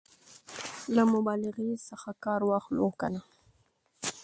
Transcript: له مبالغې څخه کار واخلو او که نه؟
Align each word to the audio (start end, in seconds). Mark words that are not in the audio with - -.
له 0.95 1.01
مبالغې 1.13 1.69
څخه 1.87 2.09
کار 2.23 2.41
واخلو 2.49 2.81
او 2.85 2.91
که 2.99 3.07
نه؟ 3.13 3.21